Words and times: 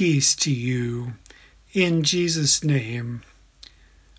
Peace 0.00 0.34
to 0.36 0.50
you. 0.50 1.12
In 1.74 2.02
Jesus' 2.02 2.64
name, 2.64 3.20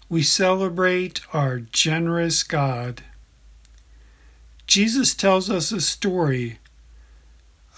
we 0.09 0.21
celebrate 0.21 1.21
our 1.33 1.59
generous 1.59 2.43
God. 2.43 3.01
Jesus 4.67 5.15
tells 5.15 5.49
us 5.49 5.71
a 5.71 5.81
story 5.81 6.59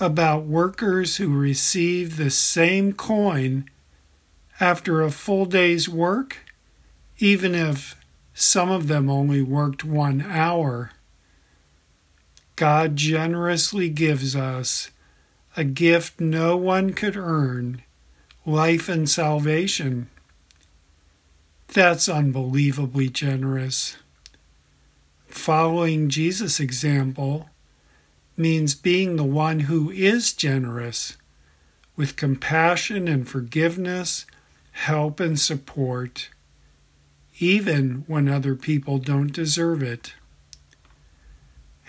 about 0.02 0.44
workers 0.44 1.16
who 1.16 1.34
receive 1.34 2.18
the 2.18 2.30
same 2.30 2.92
coin 2.92 3.70
after 4.60 5.02
a 5.02 5.10
full 5.10 5.46
day's 5.46 5.88
work, 5.88 6.40
even 7.20 7.56
if 7.56 7.96
some 8.34 8.70
of 8.70 8.90
them 8.90 9.10
only 9.10 9.42
worked 9.42 9.86
one 9.86 10.22
hour. 10.24 10.92
God 12.58 12.98
generously 12.98 13.88
gives 13.88 14.36
us 14.36 14.92
a 15.56 15.64
gift 15.64 16.20
no 16.20 16.58
one 16.58 16.92
could 16.92 17.16
earn 17.16 17.82
life 18.46 18.90
and 18.90 19.10
salvation. 19.10 20.10
That's 21.68 22.10
unbelievably 22.10 23.10
generous. 23.10 23.98
Following 25.28 26.10
Jesus' 26.10 26.60
example 26.60 27.50
means 28.36 28.76
being 28.76 29.16
the 29.16 29.24
one 29.24 29.62
who 29.62 29.90
is 29.92 30.34
generous 30.34 31.18
with 31.96 32.16
compassion 32.16 33.08
and 33.08 33.28
forgiveness, 33.28 34.26
help 34.72 35.20
and 35.20 35.40
support, 35.40 36.30
even 37.40 38.04
when 38.08 38.28
other 38.28 38.56
people 38.56 38.98
don't 38.98 39.32
deserve 39.32 39.82
it. 39.82 40.14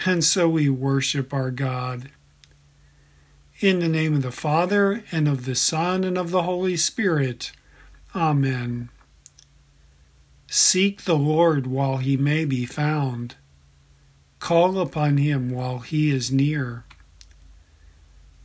And 0.06 0.22
so 0.22 0.48
we 0.48 0.68
worship 0.68 1.32
our 1.32 1.50
God 1.50 2.10
in 3.64 3.80
the 3.80 3.88
name 3.88 4.14
of 4.14 4.20
the 4.20 4.30
Father, 4.30 5.02
and 5.10 5.26
of 5.26 5.46
the 5.46 5.54
Son, 5.54 6.04
and 6.04 6.18
of 6.18 6.30
the 6.30 6.42
Holy 6.42 6.76
Spirit. 6.76 7.50
Amen. 8.14 8.90
Seek 10.46 11.04
the 11.04 11.16
Lord 11.16 11.66
while 11.66 11.96
he 11.96 12.18
may 12.18 12.44
be 12.44 12.66
found. 12.66 13.36
Call 14.38 14.78
upon 14.78 15.16
him 15.16 15.48
while 15.48 15.78
he 15.78 16.10
is 16.10 16.30
near. 16.30 16.84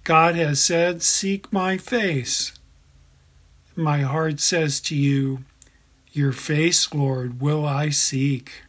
God 0.05 0.35
has 0.35 0.63
said, 0.63 1.03
Seek 1.03 1.51
my 1.51 1.77
face. 1.77 2.53
My 3.75 4.01
heart 4.03 4.39
says 4.39 4.79
to 4.81 4.95
you, 4.95 5.43
Your 6.13 6.31
face, 6.31 6.93
Lord, 6.93 7.41
will 7.41 7.67
I 7.67 7.89
seek. 7.89 8.63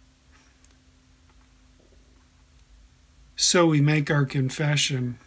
So 3.37 3.67
we 3.67 3.81
make 3.81 4.11
our 4.11 4.25
confession. 4.25 5.19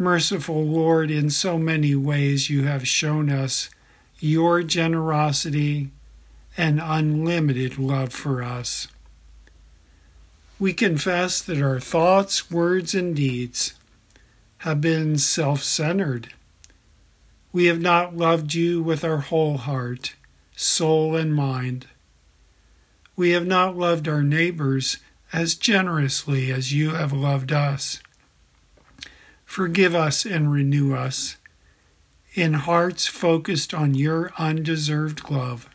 Merciful 0.00 0.64
Lord, 0.64 1.10
in 1.10 1.28
so 1.28 1.58
many 1.58 1.96
ways 1.96 2.48
you 2.48 2.62
have 2.64 2.86
shown 2.86 3.28
us 3.28 3.68
your 4.20 4.62
generosity 4.62 5.90
and 6.56 6.80
unlimited 6.80 7.78
love 7.78 8.12
for 8.12 8.40
us. 8.40 8.86
We 10.60 10.72
confess 10.72 11.42
that 11.42 11.60
our 11.60 11.80
thoughts, 11.80 12.48
words, 12.48 12.94
and 12.94 13.16
deeds 13.16 13.74
have 14.58 14.80
been 14.80 15.18
self 15.18 15.64
centered. 15.64 16.32
We 17.52 17.64
have 17.64 17.80
not 17.80 18.16
loved 18.16 18.54
you 18.54 18.80
with 18.80 19.02
our 19.02 19.18
whole 19.18 19.56
heart, 19.56 20.14
soul, 20.54 21.16
and 21.16 21.34
mind. 21.34 21.86
We 23.16 23.30
have 23.30 23.48
not 23.48 23.76
loved 23.76 24.06
our 24.06 24.22
neighbors 24.22 24.98
as 25.32 25.56
generously 25.56 26.52
as 26.52 26.72
you 26.72 26.90
have 26.90 27.12
loved 27.12 27.50
us. 27.50 28.00
Forgive 29.48 29.94
us 29.94 30.26
and 30.26 30.52
renew 30.52 30.94
us 30.94 31.38
in 32.34 32.52
hearts 32.52 33.06
focused 33.06 33.72
on 33.72 33.94
your 33.94 34.30
undeserved 34.38 35.30
love. 35.30 35.70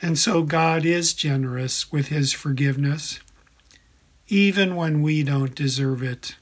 And 0.00 0.16
so 0.16 0.44
God 0.44 0.86
is 0.86 1.12
generous 1.12 1.90
with 1.90 2.06
his 2.06 2.32
forgiveness, 2.32 3.18
even 4.28 4.76
when 4.76 5.02
we 5.02 5.24
don't 5.24 5.56
deserve 5.56 6.04
it. 6.04 6.36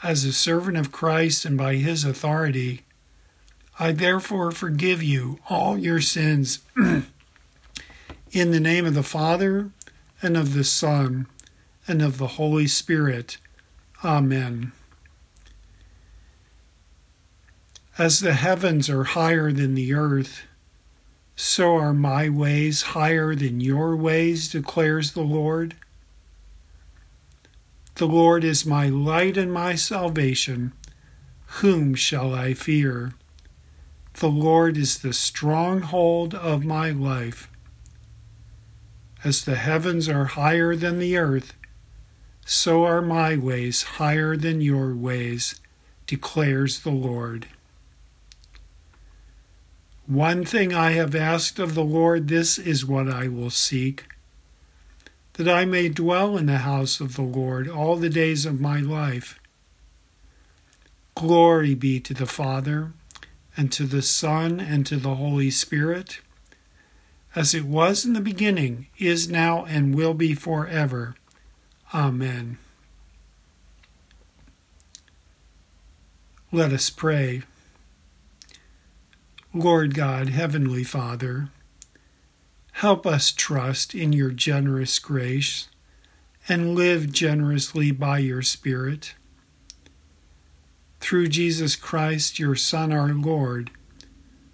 As 0.00 0.24
a 0.24 0.32
servant 0.32 0.76
of 0.76 0.92
Christ 0.92 1.44
and 1.44 1.58
by 1.58 1.74
his 1.74 2.04
authority, 2.04 2.82
I 3.80 3.90
therefore 3.90 4.52
forgive 4.52 5.02
you 5.02 5.40
all 5.50 5.76
your 5.76 6.00
sins 6.00 6.60
in 6.76 7.02
the 8.30 8.60
name 8.60 8.86
of 8.86 8.94
the 8.94 9.02
Father 9.02 9.70
and 10.22 10.36
of 10.36 10.54
the 10.54 10.64
Son 10.64 11.26
and 11.90 12.00
of 12.00 12.18
the 12.18 12.28
Holy 12.28 12.66
Spirit. 12.66 13.36
Amen. 14.04 14.72
As 17.98 18.20
the 18.20 18.32
heavens 18.32 18.88
are 18.88 19.04
higher 19.04 19.52
than 19.52 19.74
the 19.74 19.92
earth, 19.92 20.44
so 21.36 21.76
are 21.76 21.92
my 21.92 22.28
ways 22.28 22.82
higher 22.82 23.34
than 23.34 23.60
your 23.60 23.96
ways, 23.96 24.48
declares 24.48 25.12
the 25.12 25.22
Lord. 25.22 25.74
The 27.96 28.06
Lord 28.06 28.44
is 28.44 28.64
my 28.64 28.88
light 28.88 29.36
and 29.36 29.52
my 29.52 29.74
salvation. 29.74 30.72
Whom 31.60 31.94
shall 31.94 32.34
I 32.34 32.54
fear? 32.54 33.12
The 34.14 34.28
Lord 34.28 34.76
is 34.76 34.98
the 34.98 35.12
stronghold 35.12 36.34
of 36.34 36.64
my 36.64 36.90
life. 36.90 37.50
As 39.24 39.44
the 39.44 39.56
heavens 39.56 40.08
are 40.08 40.24
higher 40.24 40.74
than 40.76 40.98
the 40.98 41.16
earth, 41.16 41.52
so 42.50 42.82
are 42.82 43.00
my 43.00 43.36
ways 43.36 43.84
higher 43.84 44.36
than 44.36 44.60
your 44.60 44.92
ways, 44.92 45.60
declares 46.08 46.80
the 46.80 46.90
Lord. 46.90 47.46
One 50.08 50.44
thing 50.44 50.74
I 50.74 50.90
have 50.90 51.14
asked 51.14 51.60
of 51.60 51.76
the 51.76 51.84
Lord, 51.84 52.26
this 52.26 52.58
is 52.58 52.84
what 52.84 53.08
I 53.08 53.28
will 53.28 53.50
seek 53.50 54.08
that 55.34 55.48
I 55.48 55.64
may 55.64 55.88
dwell 55.88 56.36
in 56.36 56.46
the 56.46 56.58
house 56.58 56.98
of 56.98 57.14
the 57.14 57.22
Lord 57.22 57.68
all 57.68 57.94
the 57.94 58.10
days 58.10 58.44
of 58.44 58.60
my 58.60 58.80
life. 58.80 59.38
Glory 61.14 61.76
be 61.76 62.00
to 62.00 62.12
the 62.12 62.26
Father, 62.26 62.92
and 63.56 63.70
to 63.70 63.84
the 63.84 64.02
Son, 64.02 64.58
and 64.58 64.84
to 64.86 64.96
the 64.96 65.14
Holy 65.14 65.52
Spirit, 65.52 66.20
as 67.36 67.54
it 67.54 67.64
was 67.64 68.04
in 68.04 68.12
the 68.12 68.20
beginning, 68.20 68.88
is 68.98 69.28
now, 69.28 69.64
and 69.66 69.94
will 69.94 70.14
be 70.14 70.34
forever. 70.34 71.14
Amen. 71.92 72.58
Let 76.52 76.72
us 76.72 76.88
pray. 76.90 77.42
Lord 79.52 79.94
God, 79.94 80.28
Heavenly 80.28 80.84
Father, 80.84 81.48
help 82.72 83.06
us 83.06 83.32
trust 83.32 83.94
in 83.94 84.12
your 84.12 84.30
generous 84.30 85.00
grace 85.00 85.66
and 86.48 86.76
live 86.76 87.12
generously 87.12 87.90
by 87.90 88.18
your 88.18 88.42
Spirit. 88.42 89.14
Through 91.00 91.28
Jesus 91.28 91.74
Christ, 91.74 92.38
your 92.38 92.54
Son, 92.54 92.92
our 92.92 93.12
Lord, 93.12 93.70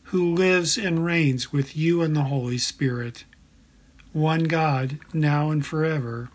who 0.04 0.34
lives 0.34 0.78
and 0.78 1.04
reigns 1.04 1.52
with 1.52 1.76
you 1.76 2.00
and 2.00 2.16
the 2.16 2.24
Holy 2.24 2.58
Spirit, 2.58 3.24
one 4.12 4.44
God, 4.44 4.98
now 5.12 5.50
and 5.50 5.64
forever. 5.64 6.30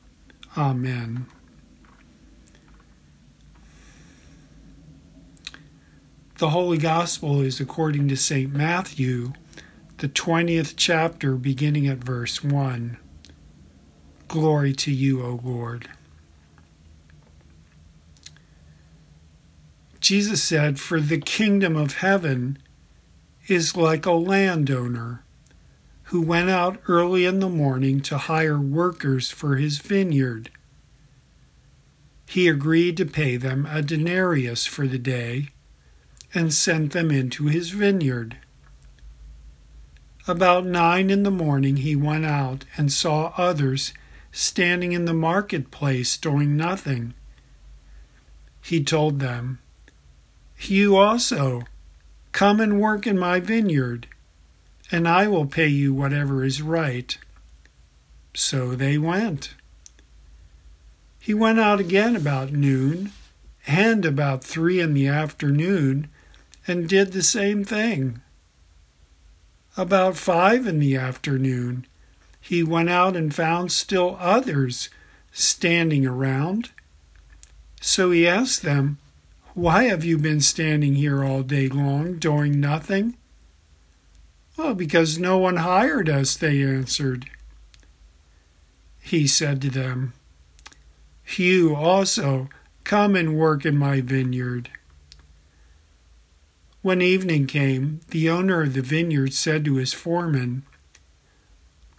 Amen. 0.57 1.27
The 6.39 6.49
Holy 6.49 6.77
Gospel 6.77 7.41
is 7.41 7.61
according 7.61 8.07
to 8.09 8.17
St. 8.17 8.51
Matthew, 8.51 9.31
the 9.97 10.09
20th 10.09 10.73
chapter, 10.75 11.35
beginning 11.35 11.87
at 11.87 11.99
verse 11.99 12.43
1. 12.43 12.97
Glory 14.27 14.73
to 14.73 14.91
you, 14.91 15.23
O 15.23 15.39
Lord. 15.43 15.87
Jesus 20.01 20.43
said, 20.43 20.79
For 20.79 20.99
the 20.99 21.19
kingdom 21.19 21.77
of 21.77 21.97
heaven 21.97 22.57
is 23.47 23.77
like 23.77 24.05
a 24.05 24.11
landowner 24.11 25.23
who 26.11 26.21
went 26.21 26.49
out 26.49 26.77
early 26.89 27.25
in 27.25 27.39
the 27.39 27.47
morning 27.47 28.01
to 28.01 28.17
hire 28.17 28.59
workers 28.59 29.31
for 29.31 29.55
his 29.55 29.77
vineyard. 29.77 30.51
He 32.27 32.49
agreed 32.49 32.97
to 32.97 33.05
pay 33.05 33.37
them 33.37 33.65
a 33.65 33.81
denarius 33.81 34.65
for 34.65 34.87
the 34.87 34.99
day 34.99 35.51
and 36.33 36.53
sent 36.53 36.91
them 36.91 37.11
into 37.11 37.45
his 37.45 37.69
vineyard. 37.69 38.37
About 40.27 40.65
nine 40.65 41.09
in 41.09 41.23
the 41.23 41.31
morning 41.31 41.77
he 41.77 41.95
went 41.95 42.25
out 42.25 42.65
and 42.75 42.91
saw 42.91 43.31
others 43.37 43.93
standing 44.33 44.91
in 44.91 45.05
the 45.05 45.13
marketplace 45.13 46.17
doing 46.17 46.57
nothing. 46.57 47.13
He 48.61 48.83
told 48.83 49.21
them, 49.21 49.59
You 50.59 50.97
also, 50.97 51.61
come 52.33 52.59
and 52.59 52.81
work 52.81 53.07
in 53.07 53.17
my 53.17 53.39
vineyard 53.39 54.09
and 54.91 55.07
I 55.07 55.27
will 55.27 55.45
pay 55.45 55.67
you 55.67 55.93
whatever 55.93 56.43
is 56.43 56.61
right. 56.61 57.17
So 58.33 58.75
they 58.75 58.97
went. 58.97 59.55
He 61.19 61.33
went 61.33 61.59
out 61.59 61.79
again 61.79 62.15
about 62.15 62.51
noon 62.51 63.11
and 63.67 64.05
about 64.05 64.43
three 64.43 64.79
in 64.79 64.93
the 64.93 65.07
afternoon 65.07 66.09
and 66.67 66.89
did 66.89 67.11
the 67.11 67.23
same 67.23 67.63
thing. 67.63 68.21
About 69.77 70.17
five 70.17 70.67
in 70.67 70.79
the 70.79 70.97
afternoon, 70.97 71.85
he 72.41 72.63
went 72.63 72.89
out 72.89 73.15
and 73.15 73.33
found 73.33 73.71
still 73.71 74.17
others 74.19 74.89
standing 75.31 76.05
around. 76.05 76.71
So 77.79 78.11
he 78.11 78.27
asked 78.27 78.63
them, 78.63 78.97
Why 79.53 79.83
have 79.83 80.03
you 80.03 80.17
been 80.17 80.41
standing 80.41 80.95
here 80.95 81.23
all 81.23 81.43
day 81.43 81.69
long, 81.69 82.17
doing 82.17 82.59
nothing? 82.59 83.15
Well, 84.63 84.75
because 84.75 85.17
no 85.17 85.39
one 85.39 85.55
hired 85.57 86.07
us, 86.07 86.37
they 86.37 86.61
answered. 86.61 87.27
He 88.99 89.25
said 89.25 89.59
to 89.63 89.71
them, 89.71 90.13
You 91.35 91.75
also 91.75 92.47
come 92.83 93.15
and 93.15 93.35
work 93.35 93.65
in 93.65 93.75
my 93.75 94.01
vineyard. 94.01 94.69
When 96.83 97.01
evening 97.01 97.47
came, 97.47 98.01
the 98.09 98.29
owner 98.29 98.61
of 98.61 98.75
the 98.75 98.83
vineyard 98.83 99.33
said 99.33 99.65
to 99.65 99.77
his 99.77 99.93
foreman, 99.93 100.61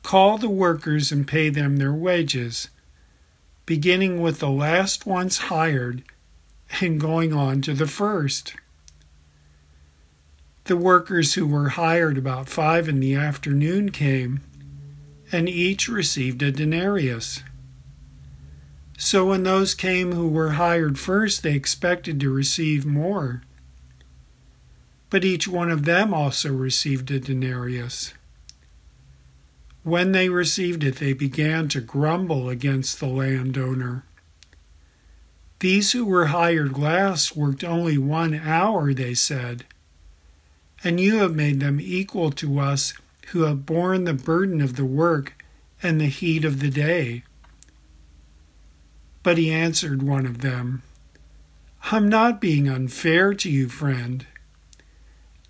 Call 0.04 0.38
the 0.38 0.48
workers 0.48 1.10
and 1.10 1.26
pay 1.26 1.48
them 1.48 1.78
their 1.78 1.92
wages, 1.92 2.68
beginning 3.66 4.20
with 4.22 4.38
the 4.38 4.50
last 4.50 5.04
ones 5.04 5.38
hired 5.50 6.04
and 6.80 7.00
going 7.00 7.32
on 7.32 7.60
to 7.62 7.74
the 7.74 7.88
first. 7.88 8.54
The 10.64 10.76
workers 10.76 11.34
who 11.34 11.46
were 11.46 11.70
hired 11.70 12.16
about 12.16 12.48
five 12.48 12.88
in 12.88 13.00
the 13.00 13.14
afternoon 13.16 13.90
came, 13.90 14.40
and 15.32 15.48
each 15.48 15.88
received 15.88 16.42
a 16.42 16.52
denarius. 16.52 17.42
So 18.96 19.26
when 19.26 19.42
those 19.42 19.74
came 19.74 20.12
who 20.12 20.28
were 20.28 20.52
hired 20.52 20.98
first, 21.00 21.42
they 21.42 21.54
expected 21.54 22.20
to 22.20 22.30
receive 22.30 22.86
more. 22.86 23.42
But 25.10 25.24
each 25.24 25.48
one 25.48 25.70
of 25.70 25.84
them 25.84 26.14
also 26.14 26.52
received 26.52 27.10
a 27.10 27.18
denarius. 27.18 28.14
When 29.82 30.12
they 30.12 30.28
received 30.28 30.84
it, 30.84 30.96
they 30.96 31.12
began 31.12 31.66
to 31.68 31.80
grumble 31.80 32.48
against 32.48 33.00
the 33.00 33.08
landowner. 33.08 34.04
These 35.58 35.90
who 35.90 36.06
were 36.06 36.26
hired 36.26 36.78
last 36.78 37.36
worked 37.36 37.64
only 37.64 37.98
one 37.98 38.34
hour, 38.34 38.94
they 38.94 39.14
said, 39.14 39.64
and 40.84 41.00
you 41.00 41.18
have 41.18 41.34
made 41.34 41.60
them 41.60 41.80
equal 41.80 42.30
to 42.32 42.58
us 42.58 42.94
who 43.28 43.42
have 43.42 43.66
borne 43.66 44.04
the 44.04 44.14
burden 44.14 44.60
of 44.60 44.76
the 44.76 44.84
work 44.84 45.42
and 45.82 46.00
the 46.00 46.06
heat 46.06 46.44
of 46.44 46.60
the 46.60 46.70
day. 46.70 47.22
But 49.22 49.38
he 49.38 49.50
answered 49.50 50.02
one 50.02 50.26
of 50.26 50.40
them, 50.40 50.82
I'm 51.90 52.08
not 52.08 52.40
being 52.40 52.68
unfair 52.68 53.34
to 53.34 53.50
you, 53.50 53.68
friend. 53.68 54.26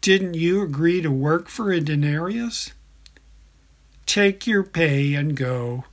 Didn't 0.00 0.34
you 0.34 0.62
agree 0.62 1.00
to 1.02 1.10
work 1.10 1.48
for 1.48 1.70
a 1.70 1.80
denarius? 1.80 2.72
Take 4.06 4.46
your 4.46 4.62
pay 4.62 5.14
and 5.14 5.36
go. 5.36 5.84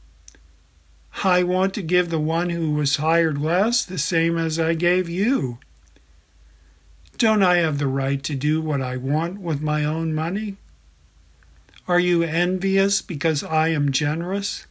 I 1.24 1.44
want 1.44 1.74
to 1.76 1.82
give 1.82 2.10
the 2.10 2.20
one 2.20 2.50
who 2.50 2.72
was 2.72 2.98
hired 2.98 3.38
less 3.38 3.84
the 3.84 3.98
same 3.98 4.38
as 4.38 4.60
I 4.60 4.74
gave 4.74 5.10
you. 5.10 5.60
Don't 7.20 7.44
I 7.44 7.58
have 7.58 7.80
the 7.80 7.88
right 7.88 8.24
to 8.24 8.34
do 8.34 8.62
what 8.62 8.82
I 8.82 8.96
want 8.96 9.42
with 9.42 9.62
my 9.62 9.84
own 9.84 10.16
money? 10.16 10.56
Are 11.86 12.00
you 12.00 12.24
envious 12.24 13.02
because 13.02 13.44
I 13.44 13.68
am 13.68 13.92
generous? 13.92 14.68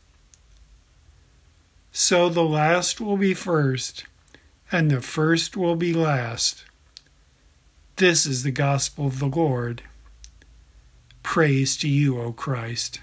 So 1.93 2.31
the 2.31 2.45
last 2.45 3.03
will 3.03 3.19
be 3.19 3.35
first, 3.35 4.05
and 4.73 4.91
the 4.91 5.03
first 5.03 5.59
will 5.59 5.77
be 5.77 5.93
last. 5.93 6.65
This 7.97 8.25
is 8.25 8.45
the 8.45 8.51
gospel 8.51 9.09
of 9.09 9.19
the 9.19 9.27
Lord. 9.27 9.83
Praise 11.23 11.77
to 11.77 11.89
you, 11.89 12.19
O 12.19 12.33
Christ. 12.33 13.01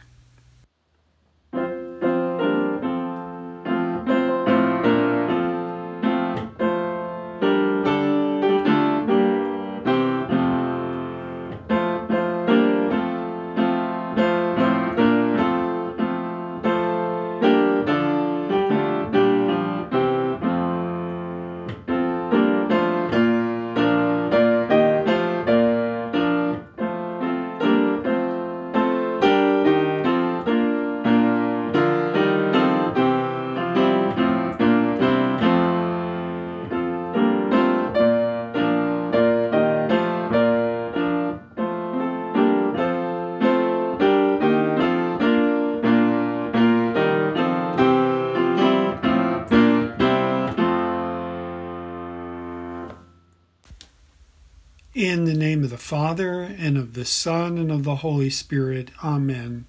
Father, 55.86 56.42
and 56.42 56.80
of 56.80 56.96
the 56.96 57.06
Son, 57.06 57.60
and 57.60 57.72
of 57.72 57.84
the 57.84 57.98
Holy 57.98 58.32
Spirit. 58.32 58.89
Amen. 59.04 59.68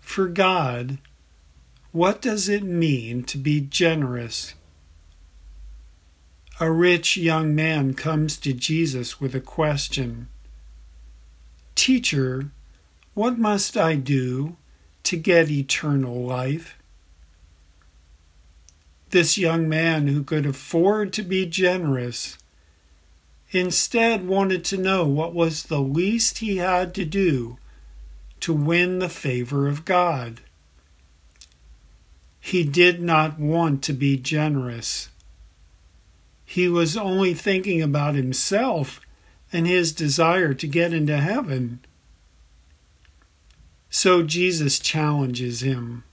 For 0.00 0.28
God, 0.28 0.96
what 1.92 2.22
does 2.22 2.48
it 2.48 2.62
mean 2.62 3.24
to 3.24 3.36
be 3.36 3.60
generous? 3.60 4.54
A 6.58 6.72
rich 6.72 7.18
young 7.18 7.54
man 7.54 7.92
comes 7.92 8.38
to 8.38 8.54
Jesus 8.54 9.20
with 9.20 9.34
a 9.34 9.40
question 9.40 10.28
Teacher, 11.74 12.50
what 13.12 13.38
must 13.38 13.76
I 13.76 13.94
do 13.94 14.56
to 15.02 15.18
get 15.18 15.50
eternal 15.50 16.24
life? 16.24 16.78
This 19.10 19.36
young 19.36 19.68
man 19.68 20.06
who 20.06 20.24
could 20.24 20.46
afford 20.46 21.12
to 21.12 21.22
be 21.22 21.44
generous 21.44 22.38
instead 23.54 24.26
wanted 24.26 24.64
to 24.64 24.76
know 24.76 25.06
what 25.06 25.34
was 25.34 25.64
the 25.64 25.80
least 25.80 26.38
he 26.38 26.56
had 26.56 26.94
to 26.94 27.04
do 27.04 27.58
to 28.40 28.52
win 28.52 28.98
the 28.98 29.08
favor 29.08 29.66
of 29.68 29.84
God. 29.84 30.40
He 32.40 32.64
did 32.64 33.00
not 33.00 33.38
want 33.38 33.82
to 33.84 33.92
be 33.92 34.16
generous. 34.16 35.08
He 36.44 36.68
was 36.68 36.96
only 36.96 37.34
thinking 37.34 37.80
about 37.80 38.14
himself 38.14 39.00
and 39.52 39.66
his 39.66 39.92
desire 39.92 40.52
to 40.54 40.66
get 40.66 40.92
into 40.92 41.16
heaven. 41.18 41.80
So 43.88 44.22
Jesus 44.22 44.78
challenges 44.78 45.62
him 45.62 46.04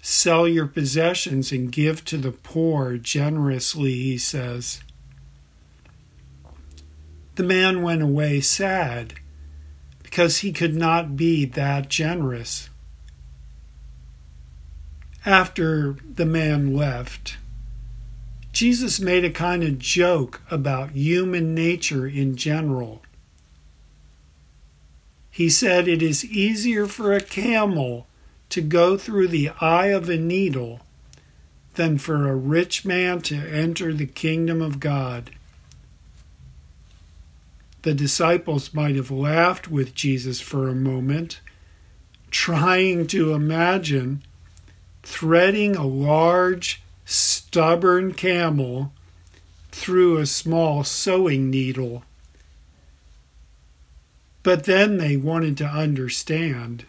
Sell 0.00 0.48
your 0.48 0.66
possessions 0.66 1.52
and 1.52 1.70
give 1.70 2.04
to 2.06 2.16
the 2.16 2.32
poor 2.32 2.96
generously, 2.96 3.92
he 3.92 4.16
says. 4.16 4.80
The 7.38 7.44
man 7.44 7.82
went 7.82 8.02
away 8.02 8.40
sad 8.40 9.14
because 10.02 10.38
he 10.38 10.50
could 10.50 10.74
not 10.74 11.16
be 11.16 11.44
that 11.44 11.88
generous. 11.88 12.68
After 15.24 15.94
the 16.04 16.26
man 16.26 16.74
left, 16.74 17.36
Jesus 18.52 18.98
made 18.98 19.24
a 19.24 19.30
kind 19.30 19.62
of 19.62 19.78
joke 19.78 20.42
about 20.50 20.96
human 20.96 21.54
nature 21.54 22.08
in 22.08 22.34
general. 22.34 23.02
He 25.30 25.48
said 25.48 25.86
it 25.86 26.02
is 26.02 26.24
easier 26.24 26.88
for 26.88 27.12
a 27.12 27.20
camel 27.20 28.08
to 28.48 28.60
go 28.60 28.96
through 28.96 29.28
the 29.28 29.50
eye 29.60 29.92
of 29.92 30.08
a 30.08 30.16
needle 30.16 30.80
than 31.74 31.98
for 31.98 32.28
a 32.28 32.34
rich 32.34 32.84
man 32.84 33.20
to 33.20 33.36
enter 33.36 33.94
the 33.94 34.06
kingdom 34.06 34.60
of 34.60 34.80
God. 34.80 35.30
The 37.82 37.94
disciples 37.94 38.74
might 38.74 38.96
have 38.96 39.10
laughed 39.10 39.70
with 39.70 39.94
Jesus 39.94 40.40
for 40.40 40.68
a 40.68 40.74
moment, 40.74 41.40
trying 42.30 43.06
to 43.08 43.32
imagine 43.32 44.22
threading 45.02 45.76
a 45.76 45.86
large, 45.86 46.82
stubborn 47.04 48.14
camel 48.14 48.92
through 49.70 50.18
a 50.18 50.26
small 50.26 50.82
sewing 50.82 51.50
needle. 51.50 52.02
But 54.42 54.64
then 54.64 54.98
they 54.98 55.16
wanted 55.16 55.56
to 55.58 55.66
understand. 55.66 56.84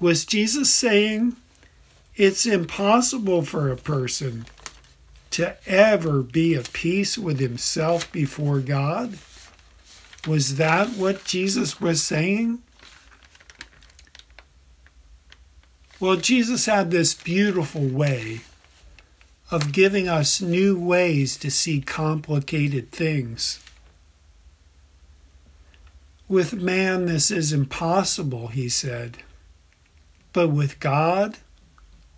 Was 0.00 0.24
Jesus 0.24 0.72
saying, 0.72 1.36
It's 2.16 2.46
impossible 2.46 3.42
for 3.42 3.70
a 3.70 3.76
person 3.76 4.46
to 5.36 5.54
ever 5.66 6.22
be 6.22 6.54
at 6.54 6.72
peace 6.72 7.18
with 7.18 7.38
himself 7.38 8.10
before 8.10 8.58
God. 8.58 9.18
Was 10.26 10.56
that 10.56 10.88
what 10.96 11.26
Jesus 11.26 11.78
was 11.78 12.02
saying? 12.02 12.62
Well, 16.00 16.16
Jesus 16.16 16.64
had 16.64 16.90
this 16.90 17.12
beautiful 17.12 17.86
way 17.86 18.40
of 19.50 19.72
giving 19.72 20.08
us 20.08 20.40
new 20.40 20.80
ways 20.80 21.36
to 21.36 21.50
see 21.50 21.82
complicated 21.82 22.90
things. 22.90 23.62
With 26.28 26.54
man, 26.54 27.04
this 27.04 27.30
is 27.30 27.52
impossible, 27.52 28.48
he 28.48 28.70
said. 28.70 29.18
But 30.32 30.48
with 30.48 30.80
God, 30.80 31.36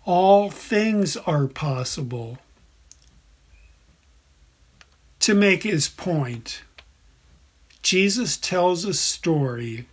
all 0.05 0.49
things 0.49 1.17
are 1.17 1.47
possible. 1.47 2.37
To 5.19 5.33
make 5.33 5.63
his 5.63 5.89
point, 5.89 6.63
Jesus 7.81 8.37
tells 8.37 8.85
a 8.85 8.93
story 8.93 9.87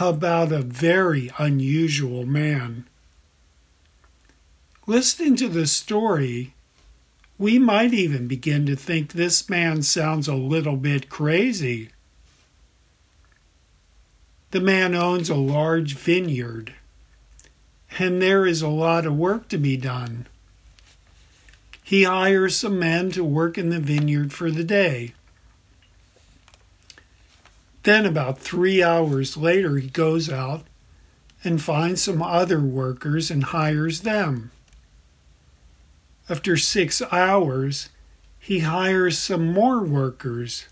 about 0.00 0.50
a 0.50 0.62
very 0.62 1.30
unusual 1.38 2.26
man. 2.26 2.88
Listening 4.86 5.36
to 5.36 5.48
the 5.48 5.66
story, 5.66 6.54
we 7.38 7.58
might 7.58 7.94
even 7.94 8.26
begin 8.26 8.66
to 8.66 8.74
think 8.74 9.12
this 9.12 9.48
man 9.48 9.82
sounds 9.82 10.26
a 10.26 10.34
little 10.34 10.76
bit 10.76 11.08
crazy. 11.08 11.90
The 14.50 14.60
man 14.60 14.94
owns 14.94 15.30
a 15.30 15.34
large 15.36 15.94
vineyard, 15.94 16.74
and 17.98 18.20
there 18.20 18.44
is 18.44 18.62
a 18.62 18.68
lot 18.68 19.06
of 19.06 19.16
work 19.16 19.48
to 19.48 19.58
be 19.58 19.76
done. 19.76 20.26
He 21.86 22.02
hires 22.02 22.56
some 22.56 22.80
men 22.80 23.12
to 23.12 23.22
work 23.22 23.56
in 23.56 23.70
the 23.70 23.78
vineyard 23.78 24.32
for 24.32 24.50
the 24.50 24.64
day. 24.64 25.14
Then, 27.84 28.04
about 28.04 28.40
three 28.40 28.82
hours 28.82 29.36
later, 29.36 29.76
he 29.76 29.88
goes 29.88 30.28
out 30.28 30.64
and 31.44 31.62
finds 31.62 32.02
some 32.02 32.20
other 32.20 32.58
workers 32.58 33.30
and 33.30 33.44
hires 33.44 34.00
them. 34.00 34.50
After 36.28 36.56
six 36.56 37.02
hours, 37.12 37.90
he 38.40 38.58
hires 38.58 39.16
some 39.16 39.52
more 39.52 39.80
workers, 39.80 40.66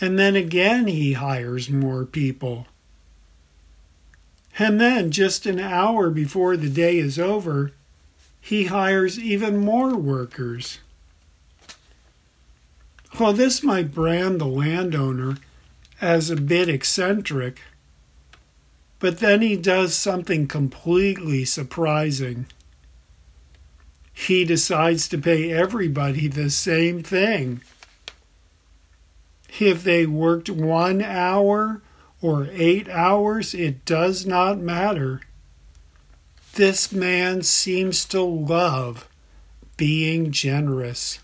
and 0.00 0.16
then 0.16 0.36
again 0.36 0.86
he 0.86 1.14
hires 1.14 1.68
more 1.68 2.04
people. 2.04 2.68
And 4.60 4.80
then, 4.80 5.10
just 5.10 5.44
an 5.44 5.58
hour 5.58 6.08
before 6.08 6.56
the 6.56 6.70
day 6.70 6.98
is 6.98 7.18
over, 7.18 7.72
he 8.40 8.64
hires 8.64 9.18
even 9.18 9.58
more 9.58 9.96
workers. 9.96 10.78
Well, 13.18 13.32
this 13.32 13.62
might 13.62 13.92
brand 13.92 14.40
the 14.40 14.46
landowner 14.46 15.36
as 16.00 16.30
a 16.30 16.36
bit 16.36 16.68
eccentric, 16.68 17.60
but 18.98 19.18
then 19.18 19.42
he 19.42 19.56
does 19.56 19.94
something 19.94 20.46
completely 20.46 21.44
surprising. 21.44 22.46
He 24.12 24.44
decides 24.44 25.08
to 25.08 25.18
pay 25.18 25.50
everybody 25.52 26.28
the 26.28 26.50
same 26.50 27.02
thing. 27.02 27.62
If 29.58 29.82
they 29.82 30.06
worked 30.06 30.48
one 30.48 31.02
hour 31.02 31.82
or 32.22 32.48
eight 32.52 32.88
hours, 32.88 33.54
it 33.54 33.84
does 33.84 34.24
not 34.26 34.58
matter. 34.58 35.22
This 36.54 36.92
man 36.92 37.42
seems 37.42 38.04
to 38.06 38.22
love 38.22 39.08
being 39.76 40.30
generous. 40.30 41.20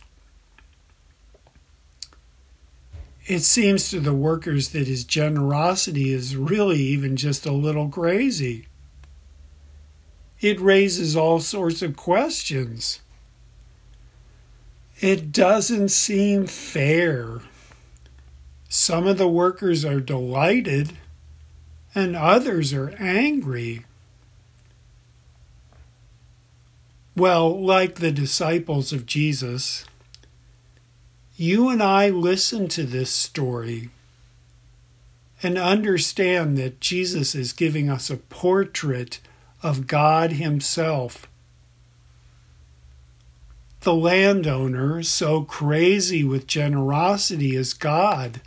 it 3.27 3.41
seems 3.41 3.91
to 3.91 3.99
the 3.99 4.15
workers 4.15 4.69
that 4.69 4.87
his 4.87 5.05
generosity 5.05 6.13
is 6.13 6.37
really 6.37 6.79
even 6.79 7.17
just 7.17 7.45
a 7.45 7.53
little 7.53 7.89
crazy. 7.89 8.67
It 10.41 10.61
raises 10.61 11.17
all 11.17 11.41
sorts 11.41 11.83
of 11.83 11.97
questions. 11.97 13.01
It 15.01 15.33
doesn't 15.33 15.89
seem 15.89 16.47
fair. 16.47 17.41
Some 18.69 19.09
of 19.09 19.19
the 19.19 19.29
workers 19.29 19.85
are 19.85 20.01
delighted, 20.01 20.93
and 21.95 22.15
others 22.15 22.73
are 22.73 22.95
angry. 22.99 23.86
Well, 27.17 27.59
like 27.59 27.95
the 27.95 28.13
disciples 28.13 28.93
of 28.93 29.07
Jesus, 29.07 29.87
you 31.35 31.71
and 31.71 31.83
I 31.83 32.11
listen 32.11 32.69
to 32.69 32.83
this 32.83 33.11
story 33.11 33.89
and 35.43 35.57
understand 35.57 36.59
that 36.59 36.79
Jesus 36.79 37.35
is 37.35 37.55
giving 37.55 37.89
us 37.89 38.11
a 38.11 38.19
portrait 38.19 39.21
of 39.63 39.87
God 39.87 40.33
Himself. 40.33 41.27
The 43.81 43.95
landowner, 43.95 45.03
so 45.03 45.43
crazy 45.43 46.23
with 46.23 46.47
generosity, 46.47 47.57
is 47.57 47.73
God. 47.73 48.43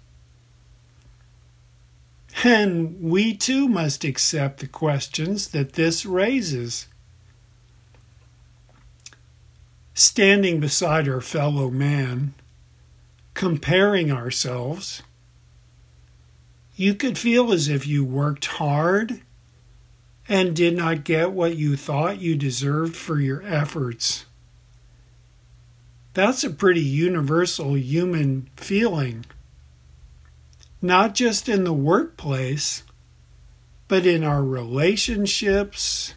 And 2.43 3.01
we 3.01 3.35
too 3.35 3.67
must 3.67 4.03
accept 4.03 4.59
the 4.59 4.67
questions 4.67 5.47
that 5.47 5.73
this 5.73 6.05
raises. 6.05 6.85
Standing 9.99 10.61
beside 10.61 11.09
our 11.09 11.19
fellow 11.19 11.69
man, 11.69 12.33
comparing 13.33 14.13
ourselves, 14.13 15.03
you 16.77 16.93
could 16.95 17.17
feel 17.17 17.51
as 17.51 17.67
if 17.67 17.85
you 17.85 18.05
worked 18.05 18.45
hard 18.45 19.19
and 20.29 20.55
did 20.55 20.77
not 20.77 21.03
get 21.03 21.33
what 21.33 21.57
you 21.57 21.75
thought 21.75 22.21
you 22.21 22.37
deserved 22.37 22.95
for 22.95 23.19
your 23.19 23.43
efforts. 23.43 24.23
That's 26.13 26.45
a 26.45 26.49
pretty 26.49 26.79
universal 26.79 27.75
human 27.75 28.49
feeling. 28.55 29.25
Not 30.81 31.13
just 31.13 31.49
in 31.49 31.65
the 31.65 31.73
workplace, 31.73 32.83
but 33.89 34.05
in 34.05 34.23
our 34.23 34.45
relationships. 34.45 36.13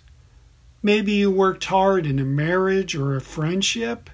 Maybe 0.83 1.13
you 1.13 1.31
worked 1.31 1.65
hard 1.65 2.07
in 2.07 2.19
a 2.19 2.25
marriage 2.25 2.95
or 2.95 3.15
a 3.15 3.21
friendship 3.21 4.11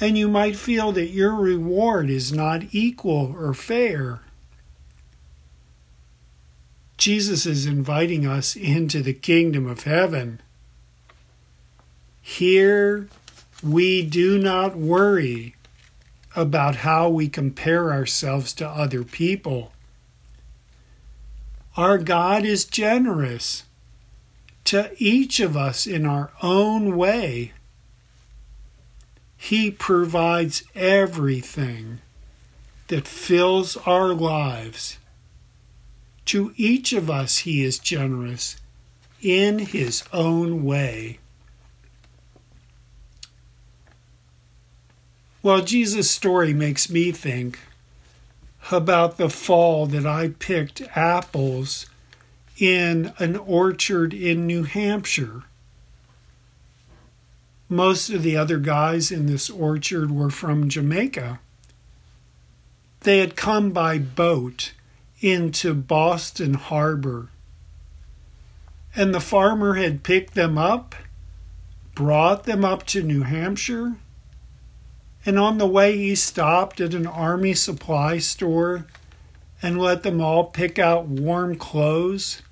and 0.00 0.16
you 0.16 0.28
might 0.28 0.56
feel 0.56 0.92
that 0.92 1.10
your 1.10 1.34
reward 1.34 2.08
is 2.08 2.32
not 2.32 2.62
equal 2.72 3.34
or 3.38 3.52
fair. 3.52 4.22
Jesus 6.96 7.44
is 7.44 7.66
inviting 7.66 8.26
us 8.26 8.56
into 8.56 9.02
the 9.02 9.12
kingdom 9.12 9.66
of 9.66 9.84
heaven. 9.84 10.40
Here, 12.22 13.08
we 13.62 14.02
do 14.02 14.38
not 14.38 14.76
worry 14.76 15.54
about 16.34 16.76
how 16.76 17.08
we 17.08 17.28
compare 17.28 17.92
ourselves 17.92 18.54
to 18.54 18.68
other 18.68 19.04
people. 19.04 19.72
Our 21.76 21.98
God 21.98 22.44
is 22.44 22.64
generous 22.64 23.64
to 24.70 24.94
each 24.98 25.40
of 25.40 25.56
us 25.56 25.84
in 25.84 26.06
our 26.06 26.30
own 26.44 26.96
way. 26.96 27.50
He 29.36 29.68
provides 29.68 30.62
everything 30.76 31.98
that 32.86 33.04
fills 33.04 33.76
our 33.78 34.14
lives. 34.14 34.98
To 36.26 36.54
each 36.56 36.92
of 36.92 37.10
us, 37.10 37.38
He 37.38 37.64
is 37.64 37.80
generous 37.80 38.58
in 39.20 39.58
His 39.58 40.04
own 40.12 40.64
way. 40.64 41.18
Well, 45.42 45.62
Jesus' 45.62 46.12
story 46.12 46.54
makes 46.54 46.88
me 46.88 47.10
think 47.10 47.58
about 48.70 49.16
the 49.16 49.30
fall 49.30 49.86
that 49.86 50.06
I 50.06 50.28
picked 50.28 50.80
apples 50.94 51.86
in 52.60 53.12
an 53.18 53.36
orchard 53.36 54.12
in 54.12 54.46
New 54.46 54.64
Hampshire. 54.64 55.44
Most 57.68 58.10
of 58.10 58.22
the 58.22 58.36
other 58.36 58.58
guys 58.58 59.10
in 59.10 59.26
this 59.26 59.48
orchard 59.48 60.10
were 60.10 60.28
from 60.28 60.68
Jamaica. 60.68 61.40
They 63.00 63.18
had 63.18 63.34
come 63.34 63.70
by 63.70 63.98
boat 63.98 64.72
into 65.20 65.72
Boston 65.72 66.54
Harbor. 66.54 67.28
And 68.94 69.14
the 69.14 69.20
farmer 69.20 69.74
had 69.74 70.02
picked 70.02 70.34
them 70.34 70.58
up, 70.58 70.94
brought 71.94 72.44
them 72.44 72.64
up 72.64 72.84
to 72.88 73.02
New 73.02 73.22
Hampshire, 73.22 73.94
and 75.24 75.38
on 75.38 75.58
the 75.58 75.66
way 75.66 75.96
he 75.96 76.14
stopped 76.14 76.80
at 76.80 76.92
an 76.92 77.06
army 77.06 77.54
supply 77.54 78.18
store 78.18 78.86
and 79.62 79.78
let 79.78 80.02
them 80.02 80.20
all 80.20 80.44
pick 80.44 80.78
out 80.78 81.06
warm 81.06 81.56
clothes 81.56 82.42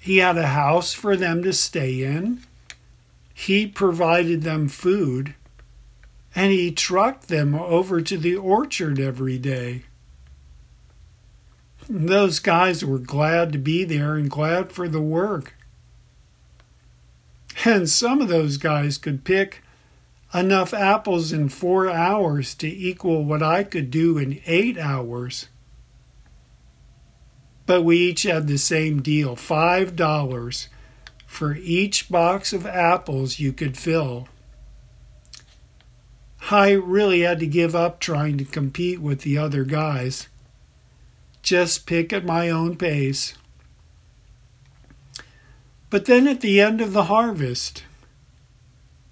He 0.00 0.16
had 0.16 0.38
a 0.38 0.48
house 0.48 0.94
for 0.94 1.14
them 1.14 1.42
to 1.42 1.52
stay 1.52 2.02
in. 2.02 2.40
He 3.34 3.66
provided 3.66 4.42
them 4.42 4.66
food. 4.66 5.34
And 6.34 6.52
he 6.52 6.70
trucked 6.70 7.28
them 7.28 7.54
over 7.54 8.00
to 8.00 8.16
the 8.16 8.34
orchard 8.34 8.98
every 8.98 9.36
day. 9.36 9.82
Those 11.88 12.38
guys 12.38 12.82
were 12.82 12.98
glad 12.98 13.52
to 13.52 13.58
be 13.58 13.84
there 13.84 14.14
and 14.14 14.30
glad 14.30 14.72
for 14.72 14.88
the 14.88 15.02
work. 15.02 15.54
And 17.64 17.90
some 17.90 18.22
of 18.22 18.28
those 18.28 18.56
guys 18.56 18.96
could 18.96 19.22
pick 19.22 19.62
enough 20.32 20.72
apples 20.72 21.30
in 21.30 21.50
four 21.50 21.90
hours 21.90 22.54
to 22.54 22.68
equal 22.68 23.24
what 23.24 23.42
I 23.42 23.64
could 23.64 23.90
do 23.90 24.16
in 24.16 24.40
eight 24.46 24.78
hours. 24.78 25.48
But 27.70 27.84
we 27.84 27.98
each 27.98 28.24
had 28.24 28.48
the 28.48 28.58
same 28.58 29.00
deal 29.00 29.36
five 29.36 29.94
dollars 29.94 30.68
for 31.24 31.54
each 31.54 32.08
box 32.08 32.52
of 32.52 32.66
apples 32.66 33.38
you 33.38 33.52
could 33.52 33.78
fill. 33.78 34.26
I 36.50 36.72
really 36.72 37.20
had 37.20 37.38
to 37.38 37.46
give 37.46 37.76
up 37.76 38.00
trying 38.00 38.38
to 38.38 38.44
compete 38.44 39.00
with 39.00 39.20
the 39.20 39.38
other 39.38 39.62
guys. 39.62 40.26
Just 41.42 41.86
pick 41.86 42.12
at 42.12 42.24
my 42.24 42.50
own 42.50 42.74
pace. 42.74 43.34
But 45.90 46.06
then 46.06 46.26
at 46.26 46.40
the 46.40 46.60
end 46.60 46.80
of 46.80 46.92
the 46.92 47.04
harvest, 47.04 47.84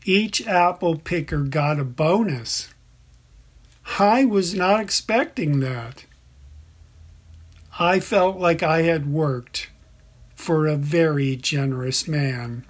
each 0.05 0.45
apple 0.49 0.97
picker 0.97 1.45
got 1.45 1.79
a 1.79 1.85
bonus. 1.85 2.75
I 4.01 4.25
was 4.25 4.53
not 4.53 4.81
expecting 4.81 5.61
that. 5.61 6.07
I 7.81 8.01
felt 8.01 8.39
like 8.39 8.63
I 8.63 8.83
had 8.83 9.11
worked 9.11 9.71
for 10.35 10.67
a 10.67 10.77
very 10.77 11.37
generous 11.37 12.09
man. 12.09 12.65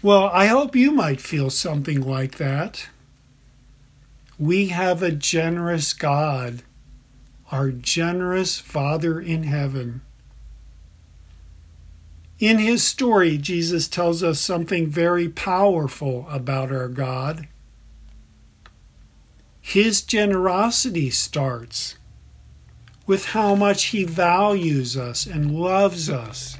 Well, 0.00 0.30
I 0.32 0.46
hope 0.46 0.74
you 0.74 0.90
might 0.90 1.20
feel 1.20 1.50
something 1.50 2.00
like 2.00 2.36
that. 2.36 2.88
We 4.38 4.68
have 4.68 5.02
a 5.02 5.12
generous 5.12 5.92
God, 5.92 6.62
our 7.50 7.70
generous 7.70 8.58
Father 8.58 9.20
in 9.20 9.42
heaven. 9.42 10.00
In 12.38 12.58
his 12.58 12.82
story, 12.82 13.36
Jesus 13.36 13.86
tells 13.86 14.22
us 14.22 14.40
something 14.40 14.86
very 14.86 15.28
powerful 15.28 16.26
about 16.30 16.72
our 16.72 16.88
God. 16.88 17.46
His 19.62 20.02
generosity 20.02 21.08
starts 21.08 21.96
with 23.06 23.26
how 23.26 23.54
much 23.54 23.84
he 23.84 24.04
values 24.04 24.96
us 24.96 25.24
and 25.24 25.58
loves 25.58 26.10
us. 26.10 26.58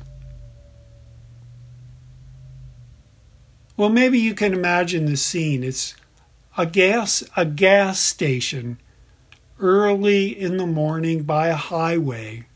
Well, 3.76 3.90
maybe 3.90 4.18
you 4.18 4.34
can 4.34 4.54
imagine 4.54 5.06
the 5.06 5.16
scene. 5.16 5.64
It's 5.64 5.94
a 6.56 6.64
gas 6.64 7.24
a 7.36 7.44
gas 7.44 7.98
station 7.98 8.78
early 9.58 10.28
in 10.28 10.56
the 10.56 10.66
morning 10.66 11.24
by 11.24 11.48
a 11.48 11.56
highway. 11.56 12.46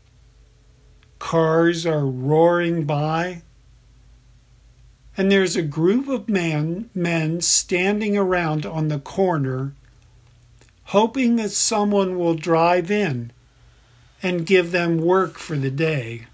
Cars 1.19 1.85
are 1.85 2.05
roaring 2.05 2.85
by. 2.85 3.41
And 5.17 5.31
there's 5.31 5.55
a 5.55 5.63
group 5.63 6.07
of 6.07 6.29
men, 6.29 6.91
men 6.93 7.41
standing 7.41 8.15
around 8.15 8.65
on 8.65 8.87
the 8.87 8.99
corner, 8.99 9.73
hoping 10.87 11.35
that 11.35 11.51
someone 11.51 12.17
will 12.17 12.33
drive 12.33 12.89
in 12.89 13.31
and 14.23 14.45
give 14.45 14.71
them 14.71 14.97
work 14.97 15.37
for 15.37 15.57
the 15.57 15.71
day. 15.71 16.27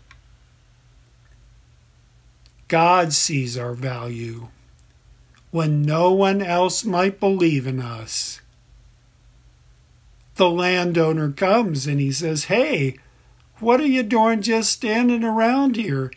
God 2.68 3.14
sees 3.14 3.58
our 3.58 3.74
value 3.74 4.48
when 5.50 5.82
no 5.82 6.12
one 6.12 6.42
else 6.42 6.86
might 6.86 7.20
believe 7.20 7.66
in 7.66 7.80
us. 7.80 8.42
The 10.36 10.50
landowner 10.50 11.32
comes 11.32 11.86
and 11.88 12.00
he 12.00 12.12
says, 12.12 12.46
Hey, 12.46 12.98
what 13.60 13.80
are 13.80 13.88
you 13.88 14.04
doing 14.04 14.42
just 14.42 14.72
standing 14.72 15.24
around 15.24 15.76
here? 15.76 16.12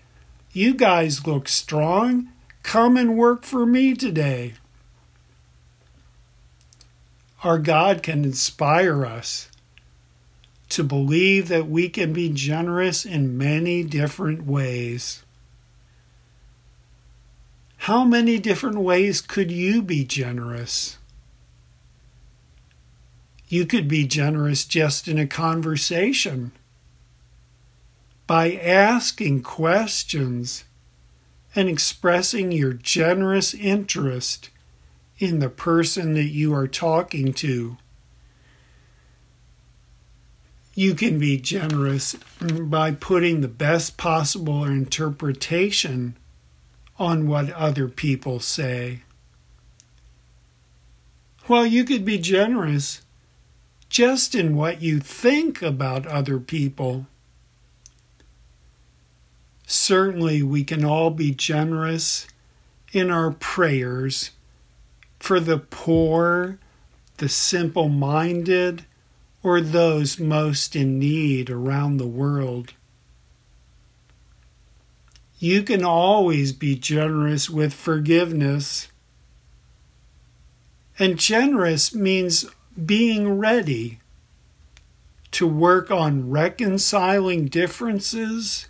You 0.52 0.74
guys 0.74 1.26
look 1.26 1.48
strong. 1.48 2.28
Come 2.62 2.96
and 2.96 3.16
work 3.16 3.44
for 3.44 3.66
me 3.66 3.94
today. 3.94 4.54
Our 7.44 7.58
God 7.58 8.02
can 8.02 8.24
inspire 8.24 9.04
us 9.04 9.48
to 10.70 10.82
believe 10.82 11.48
that 11.48 11.68
we 11.68 11.88
can 11.88 12.12
be 12.12 12.28
generous 12.28 13.04
in 13.04 13.38
many 13.38 13.82
different 13.82 14.44
ways. 14.44 15.22
How 17.78 18.04
many 18.04 18.38
different 18.38 18.78
ways 18.78 19.20
could 19.20 19.50
you 19.52 19.80
be 19.80 20.04
generous? 20.04 20.98
You 23.48 23.64
could 23.64 23.86
be 23.86 24.06
generous 24.06 24.64
just 24.64 25.06
in 25.06 25.18
a 25.18 25.26
conversation 25.26 26.50
by 28.26 28.54
asking 28.54 29.42
questions 29.42 30.64
and 31.54 31.68
expressing 31.68 32.50
your 32.50 32.72
generous 32.72 33.54
interest 33.54 34.50
in 35.18 35.38
the 35.38 35.48
person 35.48 36.14
that 36.14 36.24
you 36.24 36.54
are 36.54 36.68
talking 36.68 37.32
to. 37.32 37.76
You 40.74 40.94
can 40.94 41.18
be 41.18 41.38
generous 41.38 42.16
by 42.40 42.90
putting 42.90 43.40
the 43.40 43.48
best 43.48 43.96
possible 43.96 44.64
interpretation 44.64 46.16
on 46.98 47.26
what 47.26 47.50
other 47.52 47.88
people 47.88 48.40
say. 48.40 49.00
Well, 51.48 51.64
you 51.64 51.84
could 51.84 52.04
be 52.04 52.18
generous 52.18 53.02
just 53.88 54.34
in 54.34 54.56
what 54.56 54.82
you 54.82 55.00
think 55.00 55.62
about 55.62 56.06
other 56.06 56.38
people. 56.38 57.06
Certainly, 59.66 60.42
we 60.42 60.64
can 60.64 60.84
all 60.84 61.10
be 61.10 61.30
generous 61.32 62.26
in 62.92 63.10
our 63.10 63.30
prayers 63.30 64.32
for 65.18 65.40
the 65.40 65.58
poor, 65.58 66.58
the 67.16 67.28
simple 67.28 67.88
minded, 67.88 68.84
or 69.42 69.60
those 69.60 70.18
most 70.18 70.74
in 70.74 70.98
need 70.98 71.50
around 71.50 71.96
the 71.96 72.06
world. 72.06 72.72
You 75.38 75.62
can 75.62 75.84
always 75.84 76.52
be 76.52 76.76
generous 76.76 77.50
with 77.50 77.74
forgiveness. 77.74 78.88
And 80.98 81.18
generous 81.18 81.94
means 81.94 82.46
being 82.84 83.38
ready 83.38 84.00
to 85.32 85.46
work 85.46 85.90
on 85.90 86.30
reconciling 86.30 87.46
differences 87.46 88.68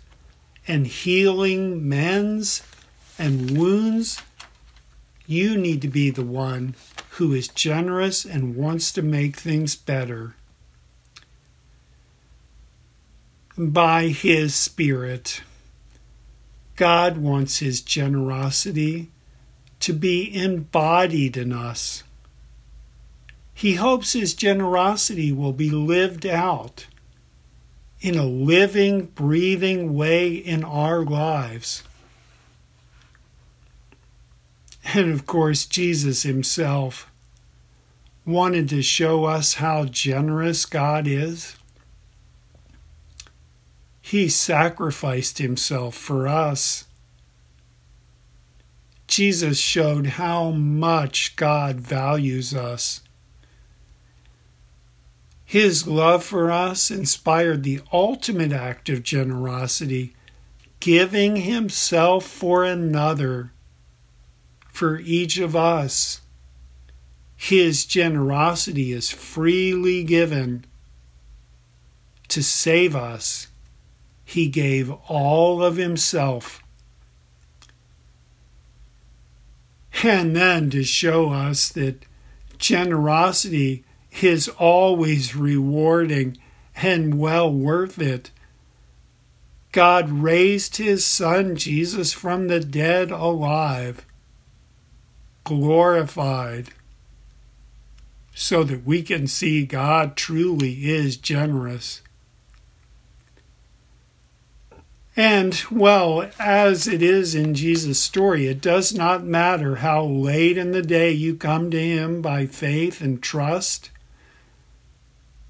and 0.67 0.85
healing 0.85 1.87
men's 1.87 2.61
and 3.17 3.57
wounds, 3.57 4.21
you 5.27 5.57
need 5.57 5.81
to 5.81 5.89
be 5.89 6.09
the 6.09 6.23
one 6.23 6.73
who 7.11 7.33
is 7.33 7.49
generous 7.49 8.23
and 8.23 8.55
wants 8.55 8.91
to 8.93 9.01
make 9.01 9.35
things 9.35 9.75
better. 9.75 10.35
By 13.57 14.07
His 14.07 14.55
Spirit, 14.55 15.41
God 16.77 17.17
wants 17.17 17.59
His 17.59 17.81
generosity 17.81 19.09
to 19.81 19.93
be 19.93 20.33
embodied 20.33 21.35
in 21.35 21.51
us. 21.51 22.03
He 23.53 23.73
hopes 23.75 24.13
His 24.13 24.33
generosity 24.33 25.31
will 25.31 25.53
be 25.53 25.69
lived 25.69 26.25
out 26.25 26.87
in 27.99 28.15
a 28.15 28.25
living, 28.25 29.07
breathing 29.07 29.95
way 29.95 30.31
in 30.31 30.63
our 30.63 31.03
lives. 31.03 31.83
And 34.93 35.11
of 35.11 35.25
course, 35.25 35.65
Jesus 35.65 36.23
himself 36.23 37.11
wanted 38.25 38.69
to 38.69 38.81
show 38.81 39.25
us 39.25 39.55
how 39.55 39.85
generous 39.85 40.65
God 40.65 41.07
is. 41.07 41.55
He 44.01 44.29
sacrificed 44.29 45.37
himself 45.37 45.95
for 45.95 46.27
us. 46.27 46.85
Jesus 49.07 49.59
showed 49.59 50.07
how 50.07 50.51
much 50.51 51.35
God 51.35 51.79
values 51.79 52.53
us 52.53 53.01
his 55.47 55.87
love 55.87 56.25
for 56.25 56.51
us 56.51 56.91
inspired 56.91 57.63
the 57.63 57.79
ultimate 57.93 58.51
act 58.51 58.89
of 58.89 59.01
generosity, 59.01 60.13
giving 60.81 61.37
himself 61.37 62.25
for 62.25 62.65
another, 62.65 63.53
for 64.77 64.99
each 64.99 65.37
of 65.37 65.55
us. 65.55 66.21
His 67.35 67.85
generosity 67.85 68.91
is 68.91 69.11
freely 69.11 70.03
given 70.03 70.65
to 72.29 72.43
save 72.43 72.95
us 72.95 73.47
he 74.27 74.49
gave 74.49 74.91
all 75.07 75.63
of 75.63 75.77
himself. 75.77 76.61
And 80.03 80.35
then 80.35 80.69
to 80.71 80.83
show 80.83 81.29
us 81.29 81.69
that 81.69 82.05
generosity 82.57 83.85
is 84.21 84.49
always 84.49 85.33
rewarding 85.33 86.37
and 86.75 87.17
well 87.17 87.49
worth 87.49 87.99
it. 87.99 88.31
God 89.71 90.09
raised 90.09 90.75
his 90.75 91.05
Son 91.05 91.55
Jesus 91.55 92.11
from 92.11 92.49
the 92.49 92.59
dead 92.59 93.11
alive, 93.11 94.05
glorified, 95.47 96.71
so 98.35 98.65
that 98.65 98.85
we 98.85 99.01
can 99.01 99.27
see 99.27 99.65
God 99.65 100.17
truly 100.17 100.89
is 100.89 101.15
generous. 101.15 102.01
And, 105.15 105.59
well, 105.71 106.29
as 106.37 106.85
it 106.85 107.01
is 107.01 107.33
in 107.33 107.55
Jesus' 107.55 107.97
story, 107.97 108.47
it 108.47 108.61
does 108.61 108.93
not 108.93 109.23
matter 109.23 109.77
how 109.77 110.03
late 110.03 110.57
in 110.57 110.73
the 110.73 110.83
day 110.83 111.11
you 111.11 111.35
come 111.35 111.71
to 111.71 111.81
Him 111.81 112.21
by 112.21 112.45
faith 112.45 112.99
and 112.99 113.23
trust. 113.23 113.89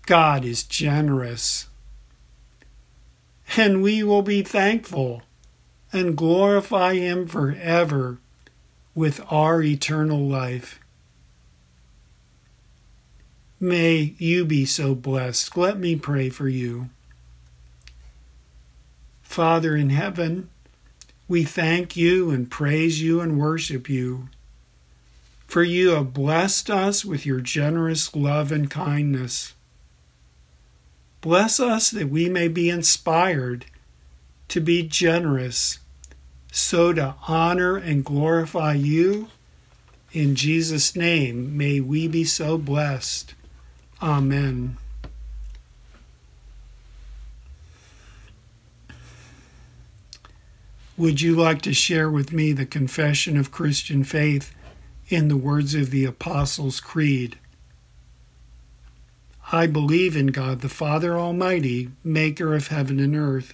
God 0.05 0.45
is 0.45 0.63
generous. 0.63 1.67
And 3.57 3.81
we 3.81 4.03
will 4.03 4.21
be 4.21 4.43
thankful 4.43 5.23
and 5.91 6.15
glorify 6.15 6.93
Him 6.93 7.27
forever 7.27 8.19
with 8.97 9.21
our 9.31 9.61
eternal 9.61 10.27
life. 10.27 10.79
May 13.59 14.15
you 14.17 14.43
be 14.43 14.65
so 14.65 14.95
blessed. 14.95 15.55
Let 15.55 15.77
me 15.77 15.95
pray 15.95 16.29
for 16.29 16.49
you. 16.49 16.89
Father 19.21 19.75
in 19.75 19.91
heaven, 19.91 20.49
we 21.27 21.43
thank 21.43 21.95
you 21.95 22.31
and 22.31 22.49
praise 22.49 22.99
you 22.99 23.21
and 23.21 23.39
worship 23.39 23.87
you. 23.87 24.29
For 25.45 25.61
you 25.61 25.89
have 25.89 26.11
blessed 26.11 26.71
us 26.71 27.05
with 27.05 27.23
your 27.23 27.39
generous 27.39 28.15
love 28.15 28.51
and 28.51 28.67
kindness. 28.67 29.53
Bless 31.21 31.59
us 31.59 31.91
that 31.91 32.09
we 32.09 32.29
may 32.29 32.47
be 32.47 32.67
inspired 32.67 33.67
to 34.47 34.59
be 34.59 34.81
generous, 34.81 35.77
so 36.57 36.91
to 36.93 37.15
honor 37.27 37.77
and 37.77 38.03
glorify 38.03 38.73
you. 38.73 39.27
In 40.11 40.35
Jesus' 40.35 40.95
name, 40.95 41.55
may 41.55 41.79
we 41.79 42.07
be 42.07 42.23
so 42.23 42.57
blessed. 42.57 43.35
Amen. 44.01 44.77
Would 50.97 51.21
you 51.21 51.35
like 51.35 51.61
to 51.61 51.73
share 51.73 52.09
with 52.09 52.33
me 52.33 52.53
the 52.53 52.65
confession 52.65 53.37
of 53.37 53.51
Christian 53.51 54.03
faith 54.03 54.51
in 55.09 55.27
the 55.27 55.37
words 55.37 55.75
of 55.75 55.91
the 55.91 56.05
Apostles' 56.05 56.79
Creed? 56.79 57.37
I 59.51 59.67
believe 59.67 60.17
in 60.17 60.27
God 60.27 60.61
the 60.61 60.69
Father 60.69 61.17
Almighty, 61.17 61.91
maker 62.03 62.55
of 62.55 62.69
heaven 62.69 62.99
and 62.99 63.15
earth, 63.15 63.53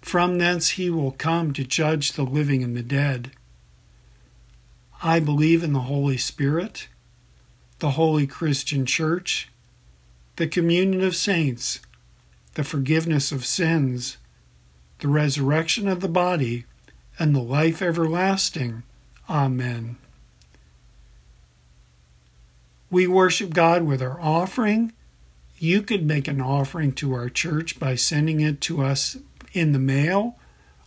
From 0.00 0.38
thence 0.38 0.70
he 0.70 0.90
will 0.90 1.12
come 1.12 1.52
to 1.52 1.64
judge 1.64 2.12
the 2.12 2.24
living 2.24 2.62
and 2.62 2.76
the 2.76 2.82
dead. 2.82 3.32
I 5.02 5.20
believe 5.20 5.62
in 5.62 5.72
the 5.72 5.80
Holy 5.80 6.16
Spirit, 6.16 6.88
the 7.78 7.90
holy 7.90 8.26
Christian 8.26 8.86
Church, 8.86 9.50
the 10.36 10.46
communion 10.46 11.02
of 11.02 11.14
saints, 11.14 11.80
the 12.54 12.64
forgiveness 12.64 13.30
of 13.30 13.44
sins 13.44 14.16
the 14.98 15.08
resurrection 15.08 15.86
of 15.88 16.00
the 16.00 16.08
body, 16.08 16.64
and 17.18 17.34
the 17.34 17.42
life 17.42 17.80
everlasting. 17.80 18.82
Amen. 19.28 19.96
We 22.90 23.06
worship 23.06 23.50
God 23.50 23.84
with 23.84 24.02
our 24.02 24.20
offering. 24.20 24.92
You 25.58 25.82
could 25.82 26.04
make 26.04 26.26
an 26.26 26.40
offering 26.40 26.92
to 26.94 27.12
our 27.14 27.28
church 27.28 27.78
by 27.78 27.94
sending 27.94 28.40
it 28.40 28.60
to 28.62 28.82
us 28.82 29.18
in 29.58 29.72
the 29.72 29.78
mail 29.78 30.36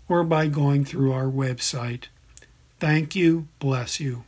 or 0.08 0.24
by 0.24 0.48
going 0.48 0.86
through 0.86 1.14
our 1.14 1.28
website. 1.28 2.06
Thank 2.80 3.16
you. 3.16 3.48
Bless 3.60 4.00
you. 4.00 4.24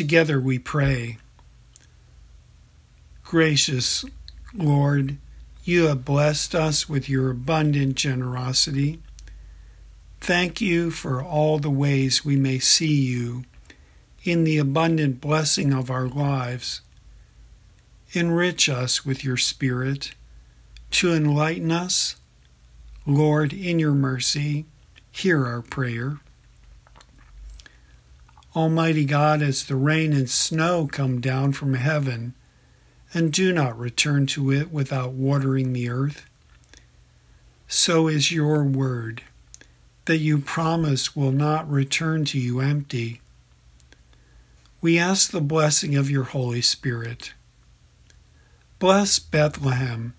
Together 0.00 0.40
we 0.40 0.58
pray. 0.58 1.18
Gracious 3.22 4.02
Lord, 4.54 5.18
you 5.62 5.88
have 5.88 6.06
blessed 6.06 6.54
us 6.54 6.88
with 6.88 7.06
your 7.06 7.28
abundant 7.28 7.96
generosity. 7.96 9.02
Thank 10.18 10.58
you 10.58 10.90
for 10.90 11.22
all 11.22 11.58
the 11.58 11.68
ways 11.68 12.24
we 12.24 12.34
may 12.34 12.58
see 12.58 12.94
you 12.94 13.44
in 14.24 14.44
the 14.44 14.56
abundant 14.56 15.20
blessing 15.20 15.70
of 15.74 15.90
our 15.90 16.08
lives. 16.08 16.80
Enrich 18.14 18.70
us 18.70 19.04
with 19.04 19.22
your 19.22 19.36
Spirit 19.36 20.14
to 20.92 21.12
enlighten 21.12 21.70
us. 21.70 22.16
Lord, 23.04 23.52
in 23.52 23.78
your 23.78 23.92
mercy, 23.92 24.64
hear 25.10 25.44
our 25.44 25.60
prayer. 25.60 26.20
Almighty 28.56 29.04
God, 29.04 29.42
as 29.42 29.64
the 29.64 29.76
rain 29.76 30.12
and 30.12 30.28
snow 30.28 30.88
come 30.90 31.20
down 31.20 31.52
from 31.52 31.74
heaven, 31.74 32.34
and 33.14 33.32
do 33.32 33.52
not 33.52 33.78
return 33.78 34.26
to 34.26 34.50
it 34.52 34.72
without 34.72 35.12
watering 35.12 35.72
the 35.72 35.88
earth, 35.88 36.26
so 37.68 38.08
is 38.08 38.32
your 38.32 38.64
word, 38.64 39.22
that 40.06 40.18
you 40.18 40.38
promise 40.38 41.14
will 41.14 41.30
not 41.30 41.70
return 41.70 42.24
to 42.24 42.38
you 42.40 42.58
empty. 42.60 43.20
We 44.80 44.98
ask 44.98 45.30
the 45.30 45.40
blessing 45.40 45.94
of 45.94 46.10
your 46.10 46.24
Holy 46.24 46.60
Spirit. 46.60 47.34
Bless 48.80 49.20
Bethlehem 49.20 50.14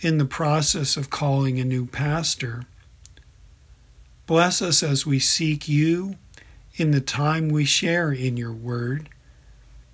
in 0.00 0.18
the 0.18 0.26
process 0.26 0.98
of 0.98 1.08
calling 1.08 1.58
a 1.58 1.64
new 1.64 1.86
pastor. 1.86 2.64
Bless 4.26 4.60
us 4.60 4.82
as 4.82 5.06
we 5.06 5.18
seek 5.18 5.68
you 5.68 6.16
in 6.76 6.90
the 6.90 7.00
time 7.00 7.48
we 7.48 7.64
share 7.64 8.12
in 8.12 8.36
your 8.36 8.52
word, 8.52 9.08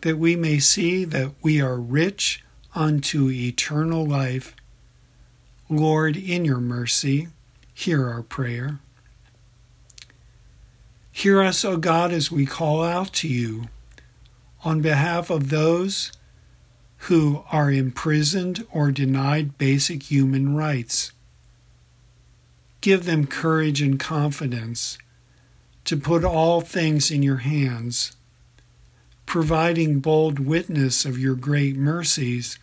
that 0.02 0.18
we 0.18 0.36
may 0.36 0.58
see 0.58 1.04
that 1.04 1.32
we 1.42 1.60
are 1.60 1.78
rich 1.78 2.44
unto 2.74 3.30
eternal 3.30 4.06
life. 4.06 4.54
Lord, 5.68 6.16
in 6.16 6.44
your 6.44 6.60
mercy, 6.60 7.28
hear 7.74 8.08
our 8.08 8.22
prayer. 8.22 8.80
Hear 11.10 11.42
us, 11.42 11.64
O 11.64 11.76
God, 11.76 12.12
as 12.12 12.30
we 12.30 12.44
call 12.44 12.84
out 12.84 13.12
to 13.14 13.28
you 13.28 13.68
on 14.64 14.82
behalf 14.82 15.30
of 15.30 15.48
those 15.48 16.12
who 17.08 17.42
are 17.50 17.70
imprisoned 17.70 18.66
or 18.70 18.90
denied 18.90 19.58
basic 19.58 20.04
human 20.04 20.54
rights. 20.54 21.12
Give 22.80 23.04
them 23.04 23.26
courage 23.26 23.80
and 23.80 23.98
confidence 23.98 24.98
to 25.86 25.96
put 25.96 26.24
all 26.24 26.60
things 26.60 27.10
in 27.12 27.22
your 27.22 27.38
hands, 27.38 28.16
providing 29.24 30.00
bold 30.00 30.40
witness 30.40 31.04
of 31.04 31.18
your 31.18 31.36
great 31.36 31.76
mercies, 31.76 32.58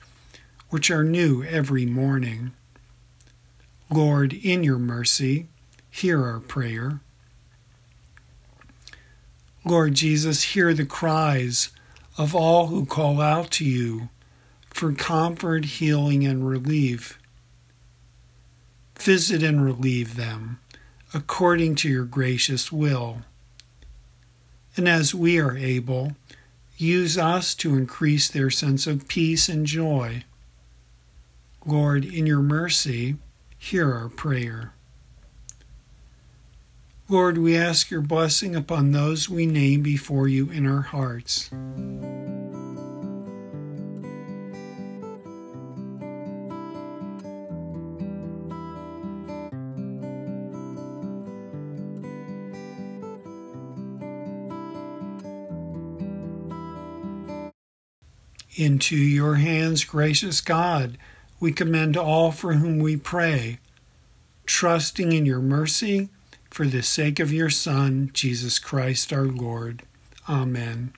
which 0.70 0.92
are 0.92 1.06
new 1.06 1.42
every 1.44 1.86
morning. 1.86 2.52
Lord, 3.90 4.34
in 4.34 4.64
your 4.64 4.78
mercy, 4.78 5.48
hear 5.90 6.22
our 6.24 6.42
prayer. 6.42 7.00
Lord 9.64 9.94
Jesus, 9.94 10.44
hear 10.44 10.74
the 10.74 10.86
cries 10.86 11.70
of 12.18 12.36
all 12.36 12.68
who 12.68 12.86
call 12.86 13.22
out 13.22 13.52
to 13.52 13.66
you 13.66 14.10
for 14.70 14.92
comfort, 14.92 15.66
healing, 15.66 16.26
and 16.26 16.48
relief. 16.48 17.18
Visit 19.00 19.44
and 19.44 19.64
relieve 19.64 20.18
them 20.18 20.60
according 21.14 21.76
to 21.76 21.90
your 21.90 22.06
gracious 22.06 22.72
will. 22.72 23.22
And 24.76 24.90
as 24.90 25.14
we 25.14 25.40
are 25.40 25.56
able, 25.56 26.14
use 26.78 27.18
us 27.18 27.54
to 27.56 27.78
increase 27.78 28.28
their 28.28 28.50
sense 28.50 28.88
of 28.88 29.08
peace 29.08 29.48
and 29.48 29.66
joy. 29.66 30.24
Lord, 31.66 32.04
in 32.04 32.26
your 32.26 32.42
mercy, 32.42 33.16
hear 33.58 33.94
our 33.94 34.10
prayer. 34.10 34.74
Lord, 37.08 37.38
we 37.38 37.56
ask 37.56 37.92
your 37.92 38.02
blessing 38.02 38.56
upon 38.56 38.92
those 38.92 39.30
we 39.30 39.46
name 39.46 39.84
before 39.84 40.28
you 40.28 40.50
in 40.50 40.66
our 40.66 40.82
hearts. 40.82 41.52
Into 58.56 58.96
your 58.96 59.36
hands, 59.36 59.84
gracious 59.84 60.40
God, 60.40 60.98
we 61.40 61.52
commend 61.52 61.98
all 61.98 62.32
for 62.32 62.54
whom 62.54 62.78
we 62.78 62.96
pray, 62.98 63.58
trusting 64.46 65.12
in 65.12 65.26
your 65.26 65.40
mercy 65.40 66.10
for 66.52 66.68
the 66.68 66.84
sake 66.84 67.20
of 67.20 67.34
your 67.34 67.50
Son, 67.50 68.12
Jesus 68.14 68.60
Christ 68.60 69.12
our 69.12 69.24
Lord. 69.24 69.82
Amen. 70.30 70.94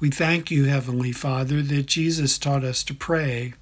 We 0.00 0.10
thank 0.10 0.50
you, 0.50 0.64
Heavenly 0.64 1.12
Father, 1.12 1.62
that 1.62 1.86
Jesus 1.86 2.36
taught 2.36 2.64
us 2.64 2.82
to 2.84 2.94
pray. 2.94 3.54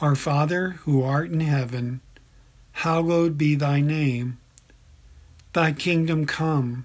Our 0.00 0.16
Father, 0.16 0.70
who 0.80 1.04
art 1.04 1.30
in 1.30 1.40
heaven, 1.40 2.00
hallowed 2.72 3.38
be 3.38 3.54
thy 3.54 3.80
name. 3.80 4.38
Thy 5.52 5.72
kingdom 5.72 6.26
come 6.26 6.84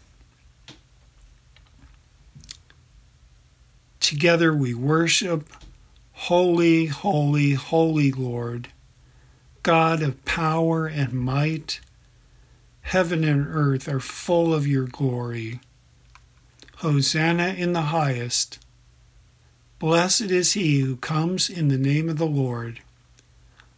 Together 4.11 4.53
we 4.53 4.73
worship, 4.73 5.47
Holy, 6.11 6.87
holy, 6.87 7.53
holy 7.53 8.11
Lord, 8.11 8.67
God 9.63 10.01
of 10.03 10.25
power 10.25 10.85
and 10.85 11.13
might. 11.13 11.79
Heaven 12.81 13.23
and 13.23 13.47
earth 13.47 13.87
are 13.87 14.01
full 14.01 14.53
of 14.53 14.67
your 14.67 14.83
glory. 14.83 15.61
Hosanna 16.79 17.55
in 17.57 17.71
the 17.71 17.83
highest. 17.83 18.59
Blessed 19.79 20.29
is 20.29 20.51
he 20.51 20.81
who 20.81 20.97
comes 20.97 21.49
in 21.49 21.69
the 21.69 21.77
name 21.77 22.09
of 22.09 22.17
the 22.17 22.25
Lord. 22.25 22.81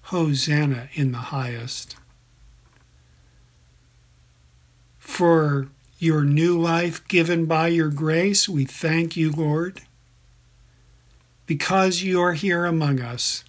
Hosanna 0.06 0.90
in 0.96 1.12
the 1.12 1.30
highest. 1.30 1.96
For 4.98 5.68
your 6.00 6.24
new 6.24 6.60
life 6.60 7.08
given 7.08 7.46
by 7.46 7.68
your 7.68 7.90
grace, 7.90 8.50
we 8.50 8.66
thank 8.66 9.16
you, 9.16 9.32
Lord 9.32 9.84
because 11.46 12.02
you 12.02 12.22
are 12.22 12.34
here 12.34 12.66
among 12.66 13.00
us 13.00 13.44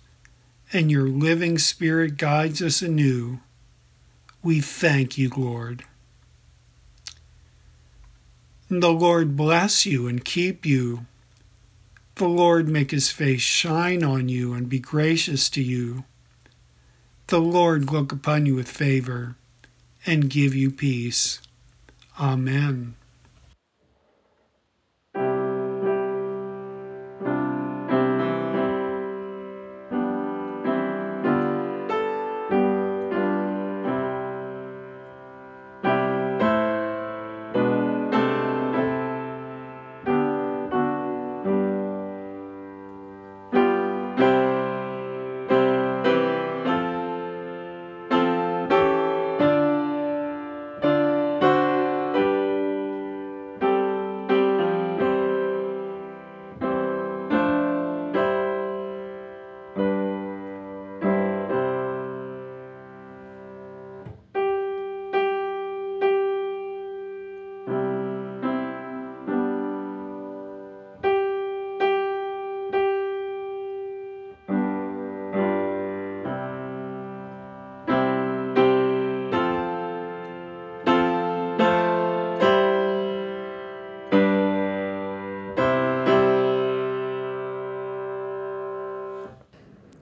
and 0.73 0.91
your 0.91 1.07
living 1.07 1.59
Spirit 1.59 2.17
guides 2.17 2.61
us 2.61 2.83
anew, 2.83 3.41
we 4.43 4.61
thank 4.61 5.17
you, 5.17 5.31
Lord. 5.37 5.85
The 8.69 8.93
Lord 8.93 9.37
bless 9.37 9.87
you 9.87 10.09
and 10.09 10.25
keep 10.25 10.67
you. 10.67 11.07
The 12.17 12.27
Lord 12.27 12.69
make 12.69 12.91
his 12.91 13.11
face 13.11 13.41
shine 13.41 14.03
on 14.03 14.29
you 14.29 14.53
and 14.53 14.69
be 14.69 14.79
gracious 14.79 15.49
to 15.51 15.63
you. 15.63 16.05
The 17.29 17.41
Lord 17.41 17.91
look 17.91 18.13
upon 18.13 18.47
you 18.47 18.55
with 18.55 18.69
favor 18.69 19.37
and 20.07 20.31
give 20.31 20.55
you 20.55 20.71
peace. 20.71 21.41
Amen. 22.21 22.95